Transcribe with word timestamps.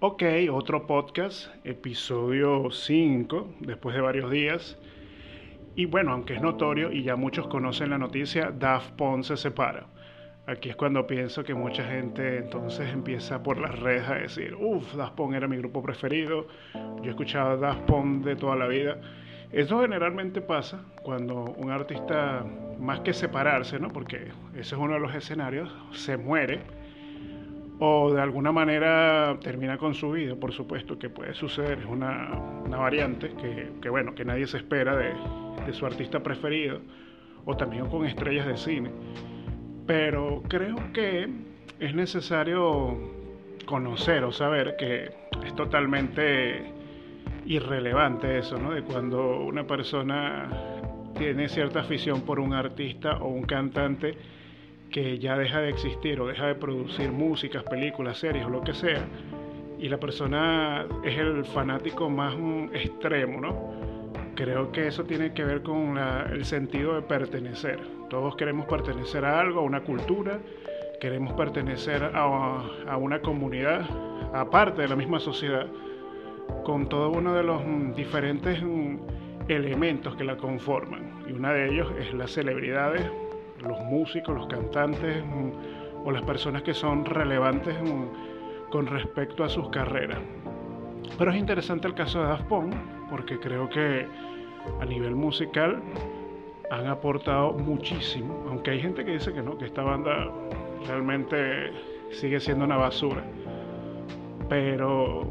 Ok, 0.00 0.22
otro 0.52 0.86
podcast, 0.86 1.48
episodio 1.64 2.70
5, 2.70 3.48
después 3.58 3.96
de 3.96 4.00
varios 4.00 4.30
días. 4.30 4.78
Y 5.74 5.86
bueno, 5.86 6.12
aunque 6.12 6.34
es 6.34 6.40
notorio 6.40 6.92
y 6.92 7.02
ya 7.02 7.16
muchos 7.16 7.48
conocen 7.48 7.90
la 7.90 7.98
noticia, 7.98 8.52
Daft 8.56 8.92
Punk 8.92 9.24
se 9.24 9.36
separa. 9.36 9.88
Aquí 10.46 10.68
es 10.70 10.76
cuando 10.76 11.04
pienso 11.08 11.42
que 11.42 11.52
mucha 11.52 11.82
gente 11.82 12.38
entonces 12.38 12.88
empieza 12.92 13.42
por 13.42 13.58
las 13.58 13.76
redes 13.76 14.08
a 14.08 14.14
decir, 14.14 14.54
uff, 14.54 14.94
Daft 14.94 15.16
Punk 15.16 15.34
era 15.34 15.48
mi 15.48 15.56
grupo 15.56 15.82
preferido, 15.82 16.46
yo 16.74 17.04
he 17.04 17.08
escuchado 17.08 17.56
Daft 17.56 17.80
Punk 17.86 18.24
de 18.24 18.36
toda 18.36 18.54
la 18.54 18.68
vida. 18.68 19.00
Eso 19.50 19.80
generalmente 19.80 20.40
pasa 20.40 20.80
cuando 21.02 21.42
un 21.42 21.72
artista, 21.72 22.46
más 22.78 23.00
que 23.00 23.12
separarse, 23.12 23.80
¿no? 23.80 23.88
porque 23.88 24.28
ese 24.52 24.76
es 24.76 24.80
uno 24.80 24.94
de 24.94 25.00
los 25.00 25.12
escenarios, 25.12 25.74
se 25.90 26.16
muere 26.16 26.77
o 27.80 28.12
de 28.12 28.20
alguna 28.20 28.52
manera 28.52 29.38
termina 29.40 29.78
con 29.78 29.94
su 29.94 30.10
vida, 30.10 30.34
por 30.34 30.52
supuesto 30.52 30.98
que 30.98 31.10
puede 31.10 31.34
suceder, 31.34 31.78
es 31.78 31.86
una, 31.86 32.28
variante 32.68 33.32
que, 33.80 33.88
bueno, 33.88 34.14
que 34.14 34.24
nadie 34.24 34.46
se 34.46 34.58
espera 34.58 34.96
de, 34.96 35.14
de 35.64 35.72
su 35.72 35.86
artista 35.86 36.22
preferido, 36.22 36.80
o 37.44 37.56
también 37.56 37.86
con 37.86 38.04
estrellas 38.04 38.46
de 38.46 38.56
cine. 38.56 38.90
Pero 39.86 40.42
creo 40.48 40.76
que 40.92 41.28
es 41.80 41.94
necesario 41.94 42.98
conocer 43.64 44.24
o 44.24 44.32
saber 44.32 44.76
que 44.76 45.10
es 45.44 45.54
totalmente 45.54 46.72
irrelevante 47.46 48.38
eso, 48.38 48.58
¿no? 48.58 48.72
De 48.72 48.82
cuando 48.82 49.40
una 49.40 49.66
persona 49.66 50.50
tiene 51.16 51.48
cierta 51.48 51.80
afición 51.80 52.22
por 52.22 52.40
un 52.40 52.52
artista 52.52 53.16
o 53.18 53.28
un 53.28 53.42
cantante, 53.42 54.14
que 54.90 55.18
ya 55.18 55.36
deja 55.36 55.60
de 55.60 55.70
existir 55.70 56.20
o 56.20 56.26
deja 56.26 56.46
de 56.46 56.54
producir 56.54 57.10
músicas, 57.12 57.62
películas, 57.64 58.18
series 58.18 58.46
o 58.46 58.48
lo 58.48 58.62
que 58.62 58.72
sea, 58.72 59.06
y 59.78 59.88
la 59.88 59.98
persona 59.98 60.86
es 61.04 61.16
el 61.18 61.44
fanático 61.44 62.10
más 62.10 62.34
extremo, 62.72 63.40
¿no? 63.40 63.72
Creo 64.34 64.72
que 64.72 64.86
eso 64.86 65.04
tiene 65.04 65.32
que 65.32 65.44
ver 65.44 65.62
con 65.62 65.98
el 65.98 66.44
sentido 66.44 66.94
de 66.94 67.02
pertenecer. 67.02 67.80
Todos 68.08 68.36
queremos 68.36 68.66
pertenecer 68.66 69.24
a 69.24 69.40
algo, 69.40 69.60
a 69.60 69.62
una 69.62 69.82
cultura, 69.82 70.38
queremos 71.00 71.32
pertenecer 71.34 72.02
a, 72.02 72.62
a 72.88 72.96
una 72.96 73.20
comunidad, 73.20 73.86
aparte 74.32 74.82
de 74.82 74.88
la 74.88 74.96
misma 74.96 75.20
sociedad, 75.20 75.66
con 76.64 76.88
todo 76.88 77.10
uno 77.10 77.34
de 77.34 77.42
los 77.42 77.62
diferentes 77.94 78.62
elementos 79.48 80.16
que 80.16 80.24
la 80.24 80.36
conforman. 80.36 81.24
Y 81.28 81.32
una 81.32 81.52
de 81.52 81.68
ellos 81.68 81.92
es 81.98 82.12
las 82.14 82.30
celebridades 82.32 83.02
los 83.60 83.80
músicos, 83.80 84.34
los 84.34 84.46
cantantes 84.46 85.24
mm, 85.24 86.06
o 86.06 86.10
las 86.10 86.22
personas 86.22 86.62
que 86.62 86.74
son 86.74 87.04
relevantes 87.04 87.76
mm, 87.80 88.70
con 88.70 88.86
respecto 88.86 89.44
a 89.44 89.48
sus 89.48 89.68
carreras. 89.70 90.18
Pero 91.16 91.30
es 91.30 91.38
interesante 91.38 91.88
el 91.88 91.94
caso 91.94 92.20
de 92.20 92.28
Daft 92.28 92.44
Punk 92.44 92.74
porque 93.10 93.38
creo 93.38 93.68
que 93.68 94.06
a 94.80 94.84
nivel 94.84 95.14
musical 95.14 95.80
han 96.70 96.86
aportado 96.86 97.52
muchísimo, 97.54 98.44
aunque 98.48 98.72
hay 98.72 98.80
gente 98.80 99.04
que 99.04 99.12
dice 99.12 99.32
que 99.32 99.42
no, 99.42 99.56
que 99.56 99.64
esta 99.64 99.82
banda 99.82 100.30
realmente 100.86 101.72
sigue 102.10 102.40
siendo 102.40 102.64
una 102.64 102.76
basura. 102.76 103.22
Pero 104.48 105.26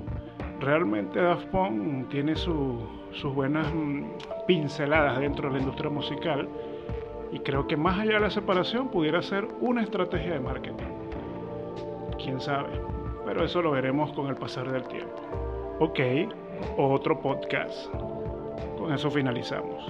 realmente 0.60 1.22
Daft 1.22 1.48
Punk 1.48 2.10
tiene 2.10 2.36
sus 2.36 3.34
buenas 3.36 3.72
mm, 3.74 4.06
pinceladas 4.48 5.20
dentro 5.20 5.50
de 5.50 5.56
la 5.56 5.60
industria 5.60 5.90
musical 5.90 6.48
y 7.32 7.40
creo 7.40 7.68
que 7.68 7.78
más 7.78 8.00
allá 8.00 8.14
de 8.14 8.20
la 8.20 8.30
separación 8.30 8.90
pudiera 8.90 9.22
ser 9.22 9.48
una 9.62 9.82
estrategia 9.84 10.34
de 10.34 10.40
marketing. 10.40 10.86
Quién 12.18 12.40
sabe, 12.40 12.82
pero 13.26 13.44
eso 13.44 13.62
lo 13.62 13.72
veremos 13.72 14.12
con 14.14 14.28
el 14.28 14.36
pasar 14.36 14.72
del 14.72 14.84
tiempo. 14.84 15.22
Ok, 15.80 16.00
otro 16.78 17.20
podcast. 17.20 17.92
Con 18.78 18.94
eso 18.94 19.12
finalizamos. 19.12 19.86